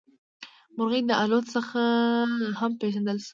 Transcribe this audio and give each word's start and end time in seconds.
مرغۍ 0.75 1.01
د 1.07 1.11
الوت 1.23 1.45
څخه 1.55 1.81
هم 2.59 2.71
پېژندلی 2.81 3.19
شو. 3.25 3.29